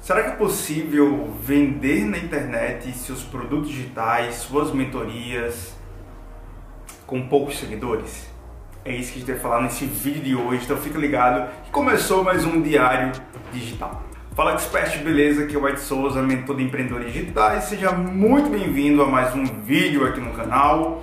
Será 0.00 0.22
que 0.22 0.28
é 0.30 0.32
possível 0.32 1.30
vender 1.42 2.06
na 2.06 2.16
internet 2.16 2.90
seus 2.92 3.22
produtos 3.22 3.68
digitais, 3.68 4.36
suas 4.36 4.72
mentorias 4.72 5.76
com 7.06 7.28
poucos 7.28 7.58
seguidores? 7.58 8.26
É 8.82 8.96
isso 8.96 9.12
que 9.12 9.18
a 9.18 9.20
gente 9.20 9.32
vai 9.32 9.40
falar 9.40 9.62
nesse 9.62 9.84
vídeo 9.84 10.22
de 10.22 10.34
hoje, 10.34 10.64
então 10.64 10.78
fica 10.78 10.98
ligado 10.98 11.46
que 11.64 11.70
começou 11.70 12.24
mais 12.24 12.46
um 12.46 12.62
Diário 12.62 13.12
Digital. 13.52 14.02
Fala 14.34 14.54
Expert, 14.54 15.02
beleza? 15.02 15.44
Aqui 15.44 15.54
é 15.54 15.58
o 15.58 15.64
White 15.64 15.80
Souza, 15.80 16.22
mentor 16.22 16.56
de 16.56 16.62
empreendedores 16.62 17.12
digitais. 17.12 17.64
Seja 17.64 17.92
muito 17.92 18.48
bem-vindo 18.48 19.02
a 19.02 19.06
mais 19.06 19.34
um 19.34 19.44
vídeo 19.44 20.06
aqui 20.06 20.18
no 20.18 20.32
canal. 20.32 21.02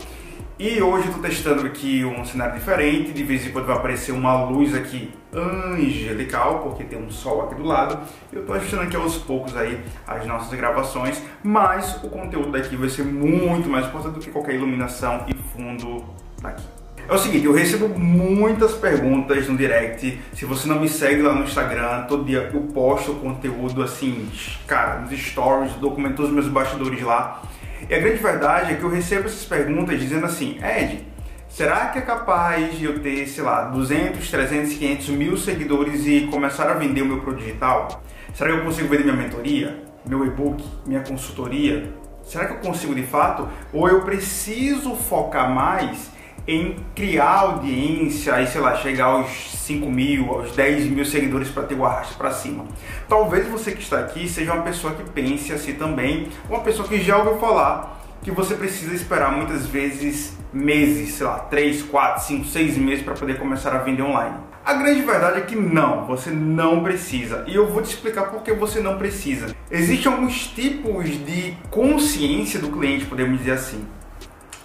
E 0.60 0.82
hoje 0.82 1.06
eu 1.06 1.12
estou 1.12 1.22
testando 1.22 1.68
aqui 1.68 2.04
um 2.04 2.26
cenário 2.26 2.56
diferente, 2.56 3.12
de 3.12 3.22
vez 3.22 3.46
em 3.46 3.52
quando 3.52 3.68
vai 3.68 3.76
aparecer 3.76 4.12
uma 4.12 4.44
luz 4.46 4.74
aqui 4.74 5.14
angelical, 5.32 6.62
porque 6.64 6.84
tem 6.84 6.98
um 6.98 7.12
sol 7.12 7.44
aqui 7.44 7.54
do 7.54 7.64
lado. 7.64 8.00
Eu 8.34 8.42
estou 8.42 8.56
ajustando 8.56 8.82
aqui 8.82 8.96
aos 8.96 9.18
poucos 9.18 9.56
aí 9.56 9.80
as 10.08 10.26
nossas 10.26 10.58
gravações, 10.58 11.22
mas 11.44 12.04
o 12.04 12.10
conteúdo 12.10 12.52
daqui 12.52 12.76
vai 12.76 12.90
ser 12.90 13.04
muito 13.04 13.70
mais 13.70 13.86
importante 13.86 14.16
do 14.16 14.20
que 14.20 14.32
qualquer 14.32 14.56
iluminação 14.56 15.26
e 15.28 15.36
fundo 15.56 16.04
daqui. 16.42 16.64
É 17.08 17.14
o 17.14 17.20
seguinte, 17.20 17.46
eu 17.46 17.54
recebo 17.54 17.88
muitas 17.88 18.74
perguntas 18.74 19.48
no 19.48 19.56
direct. 19.56 20.20
Se 20.34 20.44
você 20.44 20.68
não 20.68 20.80
me 20.80 20.90
segue 20.90 21.22
lá 21.22 21.34
no 21.34 21.44
Instagram, 21.44 22.06
todo 22.08 22.26
dia 22.26 22.50
eu 22.52 22.62
posto 22.74 23.14
conteúdo 23.14 23.84
assim, 23.84 24.28
cara, 24.66 25.02
nos 25.02 25.18
stories, 25.18 25.74
documento 25.74 26.24
os 26.24 26.32
meus 26.32 26.48
bastidores 26.48 27.00
lá. 27.04 27.44
E 27.90 27.94
a 27.94 28.00
grande 28.00 28.18
verdade 28.18 28.74
é 28.74 28.76
que 28.76 28.84
eu 28.84 28.90
recebo 28.90 29.28
essas 29.28 29.46
perguntas 29.46 30.00
dizendo 30.00 30.26
assim, 30.26 30.60
Ed, 30.64 31.06
será 31.48 31.88
que 31.88 32.00
é 32.00 32.02
capaz 32.02 32.78
de 32.78 32.86
eu 32.86 33.00
ter, 33.00 33.28
sei 33.28 33.44
lá, 33.44 33.66
200, 33.66 34.30
300, 34.30 34.74
500 34.74 35.10
mil 35.10 35.38
seguidores 35.38 36.06
e 36.06 36.28
começar 36.32 36.70
a 36.70 36.74
vender 36.74 37.02
o 37.02 37.06
meu 37.06 37.22
produto 37.22 37.44
digital? 37.44 38.04
Será 38.34 38.52
que 38.52 38.58
eu 38.58 38.64
consigo 38.64 38.88
vender 38.88 39.04
minha 39.04 39.16
mentoria, 39.16 39.84
meu 40.06 40.26
e-book, 40.26 40.64
minha 40.86 41.02
consultoria? 41.02 41.94
Será 42.24 42.46
que 42.46 42.54
eu 42.54 42.58
consigo 42.58 42.94
de 42.94 43.04
fato? 43.04 43.48
Ou 43.72 43.88
eu 43.88 44.02
preciso 44.02 44.96
focar 44.96 45.50
mais 45.50 46.12
em 46.48 46.78
criar 46.96 47.40
audiência 47.40 48.42
e, 48.42 48.48
sei 48.48 48.62
lá, 48.62 48.76
chegar 48.76 49.06
aos 49.06 49.30
5 49.66 49.90
mil, 49.90 50.32
aos 50.32 50.56
10 50.56 50.86
mil 50.86 51.04
seguidores 51.04 51.50
para 51.50 51.64
ter 51.64 51.76
o 51.76 51.86
arrasto 51.86 52.16
para 52.16 52.32
cima. 52.32 52.66
Talvez 53.10 53.48
você 53.48 53.74
que 53.74 53.82
está 53.82 54.00
aqui 54.00 54.30
seja 54.30 54.54
uma 54.54 54.64
pessoa 54.64 54.94
que 54.94 55.04
pense 55.10 55.52
assim 55.52 55.74
também, 55.74 56.30
uma 56.50 56.62
pessoa 56.62 56.88
que 56.88 57.02
já 57.02 57.18
ouviu 57.18 57.38
falar 57.38 57.98
que 58.24 58.32
você 58.32 58.56
precisa 58.56 58.94
esperar 58.94 59.32
muitas 59.32 59.66
vezes 59.68 60.36
meses, 60.52 61.14
sei 61.14 61.26
lá, 61.26 61.40
3, 61.40 61.84
4, 61.84 62.24
5, 62.26 62.46
6 62.46 62.78
meses 62.78 63.04
para 63.04 63.14
poder 63.14 63.38
começar 63.38 63.76
a 63.76 63.80
vender 63.80 64.02
online. 64.02 64.36
A 64.66 64.74
grande 64.74 65.02
verdade 65.02 65.38
é 65.38 65.42
que 65.42 65.56
não, 65.56 66.06
você 66.06 66.30
não 66.30 66.84
precisa. 66.84 67.46
E 67.48 67.56
eu 67.56 67.68
vou 67.68 67.82
te 67.82 67.90
explicar 67.90 68.24
por 68.24 68.42
que 68.42 68.52
você 68.52 68.82
não 68.82 68.98
precisa. 68.98 69.56
Existem 69.72 70.12
alguns 70.12 70.48
tipos 70.48 71.06
de 71.26 71.54
consciência 71.70 72.60
do 72.60 72.70
cliente, 72.70 73.06
podemos 73.06 73.38
dizer 73.38 73.52
assim. 73.52 73.86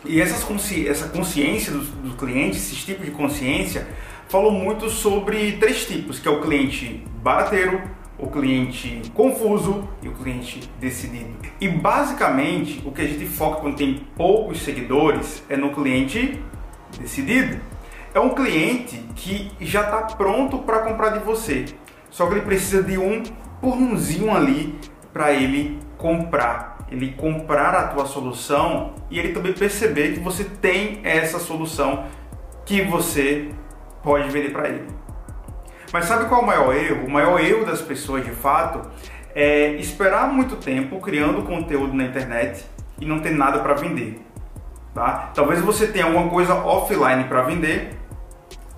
E 0.05 0.21
essas 0.21 0.43
consci 0.43 0.89
essa 0.89 1.09
consciência 1.09 1.73
do, 1.73 1.81
do 1.81 2.29
esses 2.29 2.85
tipos 2.85 3.05
de 3.05 3.13
consciência, 3.13 3.87
falam 4.29 4.51
muito 4.51 4.89
sobre 4.89 5.53
três 5.53 5.87
tipos, 5.87 6.19
que 6.19 6.27
é 6.27 6.31
o 6.31 6.41
cliente 6.41 7.05
barateiro, 7.23 7.81
o 8.19 8.29
cliente 8.29 9.03
confuso 9.15 9.89
e 10.03 10.09
o 10.09 10.13
cliente 10.13 10.69
decidido. 10.81 11.31
E 11.61 11.69
basicamente 11.69 12.83
o 12.85 12.93
que 12.93 13.03
a 13.03 13.07
gente 13.07 13.27
foca 13.27 13.61
quando 13.61 13.77
tem 13.77 14.07
poucos 14.17 14.63
seguidores 14.63 15.43
é 15.49 15.57
no 15.57 15.73
cliente 15.73 16.41
decidido. 16.99 17.61
É 18.15 18.21
um 18.21 18.31
cliente 18.31 18.99
que 19.17 19.51
já 19.61 19.83
está 19.83 20.03
pronto 20.17 20.59
para 20.59 20.81
comprar 20.81 21.11
de 21.11 21.21
você, 21.21 21.65
só 22.11 22.27
que 22.27 22.35
ele 22.35 22.43
precisa 22.43 22.83
de 22.83 22.99
um 22.99 23.23
porrãozinho 23.61 24.31
ali 24.31 24.79
para 25.13 25.33
ele 25.33 25.79
comprar 25.97 26.72
ele 26.93 27.13
comprar 27.13 27.75
a 27.75 27.89
tua 27.89 28.05
solução 28.05 28.93
e 29.11 29.19
ele 29.19 29.33
também 29.33 29.53
perceber 29.53 30.13
que 30.13 30.21
você 30.21 30.45
tem 30.45 31.01
essa 31.03 31.39
solução 31.39 32.05
que 32.67 32.83
você 32.83 33.49
pode 34.03 34.29
vender 34.29 34.51
para 34.51 34.69
ele. 34.69 34.87
Mas 35.93 36.05
sabe 36.05 36.27
qual 36.27 36.41
é 36.41 36.45
o 36.45 36.47
maior 36.47 36.75
erro? 36.75 37.07
O 37.07 37.11
maior 37.11 37.41
erro 37.41 37.65
das 37.65 37.81
pessoas 37.81 38.25
de 38.25 38.31
fato 38.31 38.83
é 39.35 39.73
esperar 39.77 40.31
muito 40.31 40.57
tempo 40.57 41.01
criando 41.01 41.43
conteúdo 41.43 41.95
na 41.95 42.05
internet 42.05 42.65
e 43.01 43.07
não 43.07 43.21
ter 43.21 43.31
nada 43.31 43.59
para 43.61 43.75
vender. 43.75 44.21
Tá? 44.95 45.31
Talvez 45.35 45.61
você 45.61 45.87
tenha 45.87 46.05
alguma 46.05 46.29
coisa 46.29 46.55
offline 46.55 47.25
para 47.25 47.43
vender, 47.43 47.99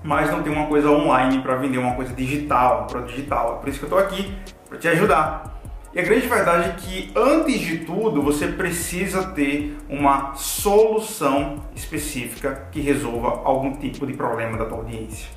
mas 0.03 0.31
não 0.31 0.43
tem 0.43 0.53
uma 0.53 0.67
coisa 0.67 0.88
online 0.91 1.41
para 1.41 1.56
vender, 1.56 1.78
uma 1.78 1.94
coisa 1.94 2.12
digital, 2.12 2.87
produto 2.87 3.11
digital. 3.11 3.56
É 3.56 3.61
por 3.61 3.69
isso 3.69 3.78
que 3.78 3.84
eu 3.84 3.88
estou 3.88 3.99
aqui 3.99 4.33
para 4.69 4.78
te 4.78 4.88
ajudar. 4.88 5.55
E 5.94 6.00
a 6.00 6.03
grande 6.03 6.27
verdade 6.27 6.71
é 6.71 6.72
que, 6.72 7.12
antes 7.15 7.60
de 7.60 7.78
tudo, 7.78 8.21
você 8.21 8.49
precisa 8.49 9.28
ter 9.28 9.77
uma 9.88 10.34
solução 10.34 11.62
específica 11.77 12.66
que 12.72 12.81
resolva 12.81 13.43
algum 13.44 13.77
tipo 13.77 14.05
de 14.05 14.12
problema 14.12 14.59
da 14.59 14.65
tua 14.65 14.78
audiência. 14.78 15.28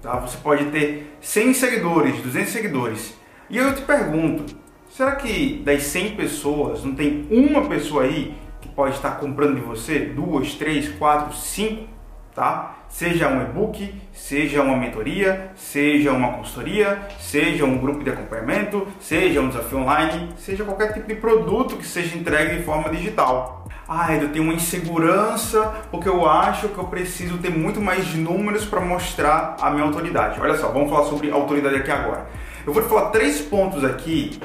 Tá? 0.00 0.18
Você 0.20 0.38
pode 0.38 0.64
ter 0.70 1.18
100 1.20 1.52
seguidores, 1.52 2.22
200 2.22 2.50
seguidores. 2.50 3.14
E 3.50 3.58
eu 3.58 3.74
te 3.74 3.82
pergunto, 3.82 4.56
será 4.88 5.16
que 5.16 5.60
das 5.62 5.82
100 5.82 6.16
pessoas 6.16 6.82
não 6.82 6.94
tem 6.94 7.26
uma 7.30 7.68
pessoa 7.68 8.04
aí 8.04 8.34
que 8.62 8.68
pode 8.68 8.94
estar 8.94 9.20
comprando 9.20 9.56
de 9.56 9.60
você? 9.60 9.98
Duas, 9.98 10.54
três, 10.54 10.88
quatro, 10.96 11.36
cinco? 11.36 11.95
Tá? 12.36 12.74
Seja 12.90 13.28
um 13.28 13.40
e-book, 13.40 13.94
seja 14.12 14.60
uma 14.60 14.76
mentoria, 14.76 15.52
seja 15.56 16.12
uma 16.12 16.34
consultoria, 16.34 17.00
seja 17.18 17.64
um 17.64 17.78
grupo 17.78 18.04
de 18.04 18.10
acompanhamento, 18.10 18.86
seja 19.00 19.40
um 19.40 19.48
desafio 19.48 19.78
online, 19.78 20.28
seja 20.36 20.62
qualquer 20.62 20.92
tipo 20.92 21.08
de 21.08 21.14
produto 21.14 21.78
que 21.78 21.86
seja 21.86 22.14
entregue 22.14 22.58
de 22.58 22.62
forma 22.62 22.90
digital. 22.90 23.66
Ah, 23.88 24.14
eu 24.14 24.28
tenho 24.28 24.44
uma 24.44 24.52
insegurança 24.52 25.76
porque 25.90 26.10
eu 26.10 26.28
acho 26.28 26.68
que 26.68 26.76
eu 26.76 26.84
preciso 26.84 27.38
ter 27.38 27.48
muito 27.48 27.80
mais 27.80 28.14
números 28.14 28.66
para 28.66 28.82
mostrar 28.82 29.56
a 29.58 29.70
minha 29.70 29.84
autoridade. 29.84 30.38
Olha 30.38 30.58
só, 30.58 30.68
vamos 30.68 30.90
falar 30.90 31.04
sobre 31.04 31.30
autoridade 31.30 31.76
aqui 31.76 31.90
agora. 31.90 32.26
Eu 32.66 32.72
vou 32.74 32.82
te 32.82 32.88
falar 32.90 33.08
três 33.12 33.40
pontos 33.40 33.82
aqui, 33.82 34.38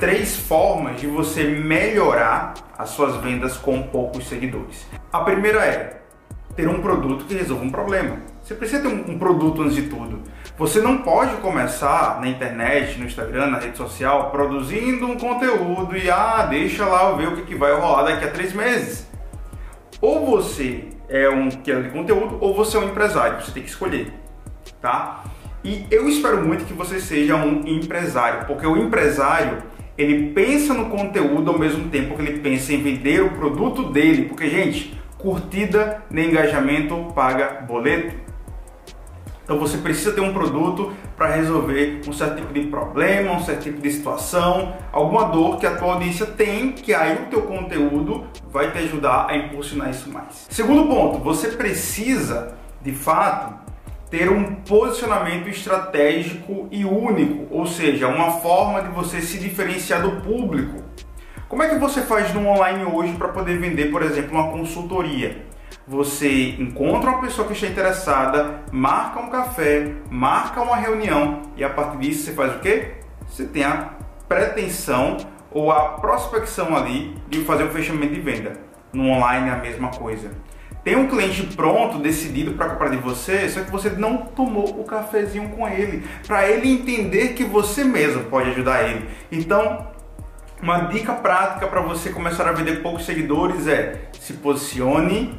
três 0.00 0.34
formas 0.34 0.98
de 0.98 1.06
você 1.06 1.44
melhorar 1.44 2.54
as 2.78 2.88
suas 2.88 3.16
vendas 3.16 3.58
com 3.58 3.82
poucos 3.82 4.26
seguidores. 4.28 4.86
A 5.12 5.20
primeira 5.20 5.62
é 5.62 6.03
ter 6.56 6.68
um 6.68 6.80
produto 6.80 7.24
que 7.24 7.34
resolva 7.34 7.64
um 7.64 7.70
problema. 7.70 8.18
Você 8.42 8.54
precisa 8.54 8.82
ter 8.82 8.88
um, 8.88 9.12
um, 9.12 9.18
produto 9.18 9.62
antes 9.62 9.74
de 9.74 9.82
tudo. 9.82 10.22
Você 10.56 10.80
não 10.80 10.98
pode 10.98 11.36
começar 11.36 12.20
na 12.20 12.28
internet, 12.28 12.98
no 12.98 13.06
Instagram, 13.06 13.46
na 13.46 13.58
rede 13.58 13.76
social, 13.76 14.30
produzindo 14.30 15.06
um 15.06 15.16
conteúdo 15.16 15.96
e 15.96 16.10
ah, 16.10 16.46
deixa 16.48 16.86
lá 16.86 17.10
eu 17.10 17.16
ver 17.16 17.28
o 17.28 17.36
que, 17.36 17.42
que 17.42 17.54
vai 17.54 17.72
rolar 17.72 18.04
daqui 18.04 18.24
a 18.24 18.30
três 18.30 18.52
meses. 18.52 19.08
Ou 20.00 20.26
você 20.26 20.84
é 21.08 21.28
um 21.28 21.50
criador 21.50 21.84
de 21.84 21.90
conteúdo 21.90 22.38
ou 22.40 22.54
você 22.54 22.76
é 22.76 22.80
um 22.80 22.88
empresário. 22.88 23.42
Você 23.42 23.52
tem 23.52 23.62
que 23.62 23.70
escolher, 23.70 24.12
tá? 24.80 25.24
E 25.64 25.86
eu 25.90 26.08
espero 26.08 26.44
muito 26.44 26.66
que 26.66 26.74
você 26.74 27.00
seja 27.00 27.36
um 27.36 27.66
empresário, 27.66 28.46
porque 28.46 28.66
o 28.66 28.76
empresário 28.76 29.62
ele 29.96 30.32
pensa 30.32 30.74
no 30.74 30.90
conteúdo 30.90 31.50
ao 31.50 31.58
mesmo 31.58 31.88
tempo 31.88 32.14
que 32.14 32.22
ele 32.22 32.38
pensa 32.40 32.74
em 32.74 32.82
vender 32.82 33.22
o 33.22 33.30
produto 33.30 33.84
dele, 33.84 34.26
porque 34.26 34.50
gente 34.50 34.94
curtida 35.24 36.02
nem 36.10 36.28
engajamento 36.28 37.12
paga 37.14 37.62
boleto. 37.66 38.14
Então 39.42 39.58
você 39.58 39.78
precisa 39.78 40.12
ter 40.12 40.20
um 40.20 40.32
produto 40.32 40.92
para 41.16 41.34
resolver 41.34 42.02
um 42.06 42.12
certo 42.12 42.36
tipo 42.36 42.52
de 42.52 42.62
problema, 42.66 43.32
um 43.32 43.40
certo 43.40 43.62
tipo 43.62 43.80
de 43.80 43.90
situação, 43.90 44.74
alguma 44.92 45.24
dor 45.24 45.58
que 45.58 45.66
a 45.66 45.76
tua 45.76 45.94
audiência 45.94 46.26
tem, 46.26 46.72
que 46.72 46.94
aí 46.94 47.14
o 47.14 47.26
teu 47.26 47.42
conteúdo 47.42 48.24
vai 48.50 48.70
te 48.70 48.78
ajudar 48.78 49.26
a 49.28 49.36
impulsionar 49.36 49.90
isso 49.90 50.10
mais. 50.10 50.46
Segundo 50.48 50.86
ponto, 50.86 51.18
você 51.18 51.48
precisa, 51.48 52.54
de 52.82 52.92
fato, 52.92 53.54
ter 54.10 54.30
um 54.30 54.54
posicionamento 54.56 55.48
estratégico 55.48 56.68
e 56.70 56.84
único, 56.84 57.46
ou 57.50 57.66
seja, 57.66 58.08
uma 58.08 58.32
forma 58.40 58.80
de 58.80 58.88
você 58.88 59.20
se 59.20 59.38
diferenciar 59.38 60.00
do 60.00 60.22
público. 60.22 60.82
Como 61.48 61.62
é 61.62 61.68
que 61.68 61.78
você 61.78 62.00
faz 62.00 62.32
no 62.32 62.48
online 62.48 62.84
hoje 62.84 63.12
para 63.12 63.28
poder 63.28 63.58
vender, 63.58 63.90
por 63.90 64.02
exemplo, 64.02 64.32
uma 64.32 64.50
consultoria? 64.50 65.44
Você 65.86 66.56
encontra 66.58 67.10
uma 67.10 67.20
pessoa 67.20 67.46
que 67.46 67.52
está 67.52 67.66
interessada, 67.66 68.62
marca 68.72 69.20
um 69.20 69.28
café, 69.28 69.92
marca 70.10 70.62
uma 70.62 70.76
reunião 70.76 71.42
e 71.54 71.62
a 71.62 71.68
partir 71.68 71.98
disso 71.98 72.24
você 72.24 72.32
faz 72.32 72.56
o 72.56 72.60
quê? 72.60 72.92
Você 73.28 73.44
tem 73.44 73.62
a 73.62 73.90
pretensão 74.26 75.18
ou 75.50 75.70
a 75.70 75.90
prospecção 75.98 76.74
ali 76.74 77.14
de 77.28 77.44
fazer 77.44 77.64
um 77.64 77.70
fechamento 77.70 78.14
de 78.14 78.20
venda. 78.20 78.54
No 78.90 79.10
online 79.10 79.50
é 79.50 79.52
a 79.52 79.56
mesma 79.56 79.90
coisa. 79.90 80.30
Tem 80.82 80.96
um 80.96 81.08
cliente 81.08 81.42
pronto, 81.54 81.98
decidido 81.98 82.52
para 82.52 82.70
comprar 82.70 82.88
de 82.88 82.96
você, 82.96 83.48
só 83.48 83.60
que 83.60 83.70
você 83.70 83.90
não 83.90 84.18
tomou 84.18 84.80
o 84.80 84.84
cafezinho 84.84 85.50
com 85.50 85.66
ele, 85.68 86.04
para 86.26 86.48
ele 86.48 86.70
entender 86.70 87.28
que 87.28 87.44
você 87.44 87.84
mesmo 87.84 88.24
pode 88.24 88.50
ajudar 88.50 88.88
ele. 88.88 89.08
Então, 89.32 89.93
uma 90.62 90.80
dica 90.82 91.12
prática 91.12 91.66
para 91.66 91.80
você 91.80 92.10
começar 92.10 92.48
a 92.48 92.52
vender 92.52 92.82
poucos 92.82 93.04
seguidores 93.04 93.66
é 93.66 94.08
se 94.18 94.34
posicione 94.34 95.38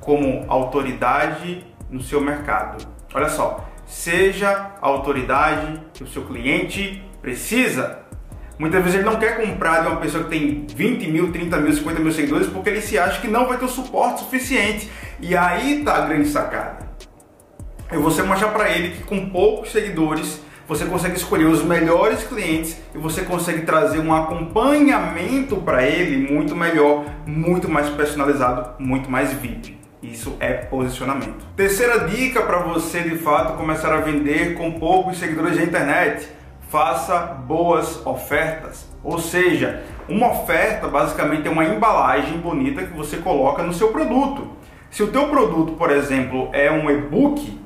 como 0.00 0.44
autoridade 0.48 1.66
no 1.90 2.02
seu 2.02 2.20
mercado. 2.20 2.86
Olha 3.12 3.28
só, 3.28 3.68
seja 3.86 4.72
a 4.80 4.86
autoridade 4.86 5.80
que 5.92 6.04
o 6.04 6.06
seu 6.06 6.24
cliente 6.24 7.02
precisa. 7.20 8.00
Muitas 8.58 8.82
vezes 8.82 9.00
ele 9.00 9.08
não 9.08 9.16
quer 9.16 9.36
comprar 9.36 9.82
de 9.82 9.88
uma 9.88 9.96
pessoa 9.96 10.24
que 10.24 10.30
tem 10.30 10.66
20 10.66 11.10
mil, 11.10 11.32
30 11.32 11.58
mil, 11.58 11.72
50 11.72 12.00
mil 12.00 12.12
seguidores 12.12 12.46
porque 12.46 12.70
ele 12.70 12.80
se 12.80 12.98
acha 12.98 13.20
que 13.20 13.28
não 13.28 13.46
vai 13.46 13.58
ter 13.58 13.66
o 13.66 13.68
suporte 13.68 14.20
suficiente. 14.20 14.90
E 15.20 15.36
aí 15.36 15.82
tá 15.84 15.96
a 15.96 16.00
grande 16.02 16.28
sacada. 16.28 16.86
É 17.90 17.98
você 17.98 18.22
mostrar 18.22 18.48
para 18.48 18.70
ele 18.70 18.96
que 18.96 19.04
com 19.04 19.28
poucos 19.28 19.70
seguidores 19.70 20.40
você 20.68 20.84
consegue 20.84 21.16
escolher 21.16 21.46
os 21.46 21.62
melhores 21.62 22.24
clientes 22.24 22.80
e 22.94 22.98
você 22.98 23.22
consegue 23.22 23.62
trazer 23.62 24.00
um 24.00 24.12
acompanhamento 24.12 25.56
para 25.56 25.84
ele 25.84 26.32
muito 26.32 26.56
melhor, 26.56 27.04
muito 27.24 27.68
mais 27.68 27.88
personalizado, 27.90 28.70
muito 28.78 29.10
mais 29.10 29.32
VIP. 29.32 29.78
Isso 30.02 30.36
é 30.40 30.52
posicionamento. 30.52 31.46
Terceira 31.56 32.00
dica 32.00 32.42
para 32.42 32.58
você 32.58 33.00
de 33.00 33.16
fato 33.16 33.56
começar 33.56 33.92
a 33.92 34.00
vender 34.00 34.54
com 34.54 34.72
poucos 34.72 35.18
seguidores 35.18 35.56
na 35.56 35.64
internet: 35.64 36.28
faça 36.68 37.18
boas 37.18 38.04
ofertas. 38.04 38.88
Ou 39.02 39.18
seja, 39.18 39.82
uma 40.08 40.30
oferta 40.30 40.88
basicamente 40.88 41.46
é 41.46 41.50
uma 41.50 41.64
embalagem 41.64 42.38
bonita 42.38 42.84
que 42.84 42.96
você 42.96 43.16
coloca 43.18 43.62
no 43.62 43.72
seu 43.72 43.88
produto. 43.88 44.48
Se 44.90 45.02
o 45.02 45.08
teu 45.08 45.28
produto, 45.28 45.72
por 45.72 45.90
exemplo, 45.90 46.48
é 46.52 46.70
um 46.70 46.90
e-book, 46.90 47.58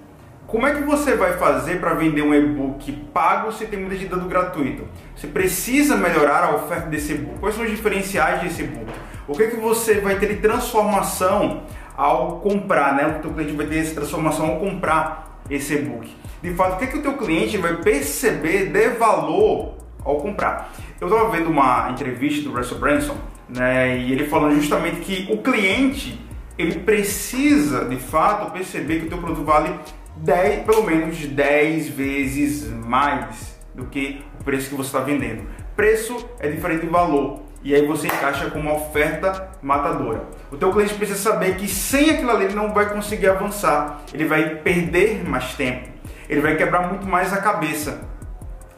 como 0.50 0.67
é 0.67 0.75
que 0.75 0.82
você 0.82 1.14
vai 1.14 1.35
fazer 1.35 1.79
para 1.79 1.94
vender 1.94 2.23
um 2.23 2.35
e-book 2.35 2.91
pago 3.14 3.52
se 3.52 3.67
tem 3.67 3.79
muita 3.79 3.94
gente 3.94 4.08
dando 4.08 4.29
gratuito? 4.29 4.82
Você 5.14 5.29
precisa 5.29 5.97
melhorar 5.97 6.43
a 6.43 6.56
oferta 6.56 6.88
desse 6.88 7.12
e-book. 7.12 7.38
Quais 7.38 7.55
são 7.55 7.64
os 7.64 7.70
diferenciais 7.70 8.43
desse 8.43 8.62
e-book? 8.62 8.91
O 9.29 9.32
que 9.32 9.44
é 9.44 9.47
que 9.47 9.56
você 9.56 10.00
vai 10.00 10.19
ter 10.19 10.26
de 10.26 10.41
transformação 10.41 11.62
ao 11.97 12.41
comprar, 12.41 12.97
né? 12.97 13.06
O 13.06 13.23
teu 13.23 13.31
cliente 13.31 13.52
vai 13.52 13.67
ter 13.67 13.79
essa 13.79 13.94
transformação 13.94 14.47
ao 14.47 14.56
comprar 14.56 15.41
esse 15.49 15.75
e-book. 15.75 16.11
De 16.43 16.52
fato, 16.55 16.75
o 16.75 16.79
que 16.79 16.85
é 16.85 16.87
que 16.88 16.99
o 16.99 17.02
teu 17.02 17.17
cliente 17.17 17.56
vai 17.56 17.76
perceber 17.76 18.73
de 18.73 18.88
valor 18.91 19.76
ao 20.05 20.17
comprar? 20.17 20.73
Eu 21.00 21.06
estava 21.06 21.31
vendo 21.31 21.49
uma 21.49 21.91
entrevista 21.91 22.49
do 22.49 22.56
Russell 22.56 22.79
Branson, 22.79 23.17
né? 23.49 23.99
E 23.99 24.11
ele 24.11 24.26
falando 24.26 24.56
justamente 24.56 24.97
que 24.97 25.32
o 25.32 25.38
cliente 25.38 26.20
ele 26.58 26.81
precisa 26.81 27.85
de 27.85 27.97
fato 27.97 28.50
perceber 28.50 28.99
que 28.99 29.06
o 29.06 29.08
teu 29.08 29.19
produto 29.19 29.44
vale 29.44 29.73
10, 30.22 30.64
pelo 30.64 30.84
menos 30.84 31.26
10 31.26 31.88
vezes 31.88 32.69
mais 32.69 33.58
do 33.75 33.87
que 33.87 34.25
o 34.40 34.44
preço 34.44 34.69
que 34.69 34.75
você 34.75 34.88
está 34.88 35.00
vendendo. 35.00 35.43
Preço 35.75 36.28
é 36.38 36.49
diferente 36.49 36.82
de 36.82 36.88
valor. 36.88 37.40
E 37.62 37.75
aí 37.75 37.87
você 37.87 38.06
encaixa 38.06 38.50
com 38.50 38.58
uma 38.58 38.75
oferta 38.75 39.50
matadora. 39.61 40.25
O 40.50 40.56
teu 40.56 40.72
cliente 40.72 40.94
precisa 40.94 41.19
saber 41.19 41.56
que 41.56 41.69
sem 41.69 42.11
aquilo 42.11 42.31
ali 42.31 42.46
ele 42.46 42.55
não 42.55 42.72
vai 42.72 42.88
conseguir 42.88 43.28
avançar. 43.28 44.00
Ele 44.14 44.25
vai 44.25 44.56
perder 44.56 45.28
mais 45.28 45.55
tempo. 45.55 45.88
Ele 46.28 46.40
vai 46.40 46.56
quebrar 46.56 46.88
muito 46.88 47.06
mais 47.06 47.32
a 47.32 47.37
cabeça. 47.38 48.08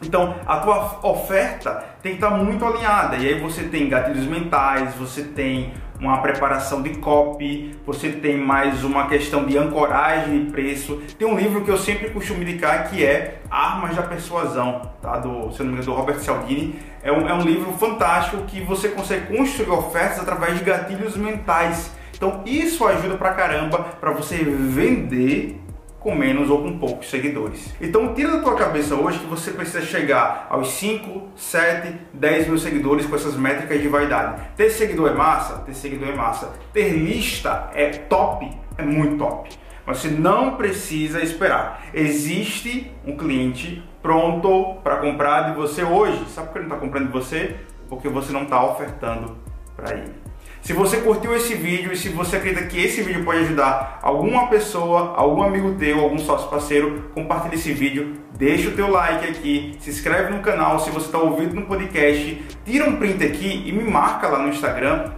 Então, 0.03 0.35
a 0.45 0.57
tua 0.57 0.99
oferta 1.09 1.85
tem 2.03 2.17
que 2.17 2.25
estar 2.25 2.37
muito 2.37 2.65
alinhada. 2.65 3.17
E 3.17 3.29
aí 3.29 3.41
você 3.41 3.63
tem 3.65 3.89
gatilhos 3.89 4.27
mentais, 4.27 4.95
você 4.95 5.23
tem 5.23 5.73
uma 6.03 6.19
preparação 6.19 6.83
de 6.83 6.97
copy, 6.97 7.77
você 7.87 8.11
tem 8.11 8.37
mais 8.37 8.83
uma 8.83 9.07
questão 9.07 9.45
de 9.45 9.57
ancoragem 9.57 10.45
de 10.45 10.51
preço. 10.51 11.01
Tem 11.17 11.29
um 11.29 11.39
livro 11.39 11.63
que 11.63 11.71
eu 11.71 11.79
sempre 11.79 12.11
costumo 12.11 12.43
indicar 12.43 12.91
que 12.91 13.05
é 13.05 13.41
Armas 13.49 13.95
da 13.95 14.03
Persuasão, 14.03 14.91
tá? 15.01 15.19
do, 15.19 15.53
se 15.53 15.61
não 15.61 15.67
me 15.67 15.79
engano, 15.79 15.85
do 15.85 15.93
Robert 15.93 16.19
Cialdini. 16.19 16.75
É 17.05 17.13
um, 17.13 17.29
é 17.29 17.33
um 17.33 17.43
livro 17.43 17.73
fantástico 17.75 18.43
que 18.49 18.61
você 18.61 18.89
consegue 18.89 19.37
construir 19.37 19.71
ofertas 19.71 20.19
através 20.19 20.59
de 20.59 20.65
gatilhos 20.65 21.17
mentais. 21.17 21.93
Então 22.17 22.43
isso 22.45 22.85
ajuda 22.85 23.17
pra 23.17 23.33
caramba 23.33 23.79
para 24.01 24.11
você 24.11 24.37
vender 24.37 25.62
com 26.03 26.15
menos 26.15 26.51
ou 26.51 26.63
com 26.63 26.79
poucos 26.79 27.09
seguidores. 27.09 27.75
Então 27.81 28.13
tira 28.15 28.33
da 28.33 28.43
tua 28.43 28.57
cabeça 28.57 28.95
hoje 28.95 29.21
que 29.21 29.27
você 29.27 29.53
precisa 29.53 29.83
chegar 29.83 30.47
aos 30.51 30.73
5, 30.73 31.29
7, 31.37 31.95
10 32.13 32.49
mil 32.49 32.59
seguidores 32.59 33.07
com 33.07 33.15
essas 33.15 33.37
métricas 33.37 33.81
de 33.81 33.89
vaidade. 33.89 34.43
Ter 34.57 34.71
seguidor 34.71 35.11
é 35.11 35.15
massa? 35.15 35.59
Ter 35.59 35.75
seguidor 35.75 36.09
é 36.09 36.15
massa. 36.15 36.53
Ter 36.73 36.91
lista 36.91 37.71
é 37.75 37.91
top? 37.91 38.51
É 38.77 38.83
muito 38.83 39.17
top. 39.17 39.51
Mas 39.87 39.99
você 39.99 40.09
não 40.09 40.57
precisa 40.57 41.23
esperar. 41.23 41.87
Existe 41.93 42.93
um 43.05 43.17
cliente 43.17 43.83
pronto 44.01 44.77
para 44.83 44.97
comprar 44.97 45.51
de 45.51 45.57
você 45.57 45.83
hoje. 45.83 46.25
Sabe 46.31 46.49
por 46.49 46.53
que 46.55 46.59
ele 46.59 46.69
não 46.69 46.77
está 46.77 46.87
comprando 46.87 47.07
de 47.07 47.13
você? 47.13 47.57
Porque 47.89 48.09
você 48.09 48.33
não 48.33 48.43
está 48.43 48.65
ofertando 48.65 49.37
para 49.77 49.95
ele. 49.95 50.22
Se 50.63 50.73
você 50.73 50.99
curtiu 50.99 51.35
esse 51.35 51.57
vídeo 51.57 51.93
e 51.93 51.97
se 51.97 52.09
você 52.09 52.37
acredita 52.37 52.65
que 52.67 52.81
esse 52.81 53.03
vídeo 53.03 53.25
pode 53.25 53.41
ajudar 53.41 53.99
alguma 54.01 54.47
pessoa, 54.47 55.13
algum 55.17 55.43
amigo 55.43 55.75
teu, 55.75 55.99
algum 55.99 56.19
sócio 56.21 56.49
parceiro, 56.49 57.11
compartilhe 57.13 57.57
esse 57.57 57.73
vídeo, 57.73 58.15
deixa 58.39 58.69
o 58.69 58.73
teu 58.73 58.89
like 58.89 59.27
aqui, 59.27 59.77
se 59.81 59.91
inscreve 59.91 60.33
no 60.33 60.41
canal 60.41 60.79
se 60.79 60.89
você 60.91 61.07
está 61.07 61.19
ouvindo 61.19 61.57
no 61.57 61.63
podcast, 61.63 62.41
tira 62.65 62.89
um 62.89 62.95
print 62.95 63.25
aqui 63.25 63.65
e 63.67 63.73
me 63.73 63.83
marca 63.83 64.29
lá 64.29 64.39
no 64.39 64.51
Instagram, 64.51 65.11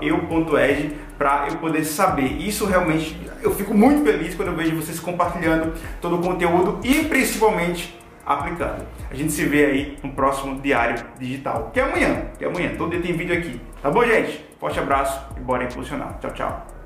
eu.ed, 0.00 0.96
para 1.18 1.48
eu 1.50 1.56
poder 1.58 1.84
saber. 1.84 2.40
Isso 2.40 2.64
realmente, 2.64 3.14
eu 3.42 3.54
fico 3.54 3.74
muito 3.74 4.02
feliz 4.10 4.34
quando 4.34 4.48
eu 4.48 4.56
vejo 4.56 4.74
vocês 4.74 4.98
compartilhando 4.98 5.74
todo 6.00 6.16
o 6.16 6.22
conteúdo 6.22 6.80
e 6.82 7.04
principalmente 7.04 7.94
aplicando. 8.24 8.86
A 9.10 9.14
gente 9.14 9.32
se 9.32 9.44
vê 9.44 9.66
aí 9.66 9.98
no 10.02 10.12
próximo 10.12 10.58
Diário 10.60 11.02
Digital, 11.18 11.70
que 11.74 11.80
é 11.80 11.82
amanhã, 11.82 12.22
que 12.38 12.44
é 12.44 12.48
amanhã, 12.48 12.72
todo 12.76 12.90
dia 12.90 13.00
tem 13.00 13.14
vídeo 13.14 13.36
aqui. 13.36 13.60
Tá 13.82 13.90
bom, 13.90 14.04
gente? 14.04 14.44
Forte 14.58 14.78
abraço 14.80 15.20
e 15.36 15.40
bora 15.40 15.64
impulsionar. 15.64 16.18
Tchau, 16.20 16.32
tchau. 16.32 16.77